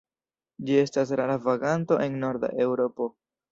Ĝi 0.69 0.79
estas 0.83 1.11
rara 1.21 1.35
vaganto 1.45 2.01
en 2.09 2.19
norda 2.25 2.53
Eŭropo. 2.69 3.13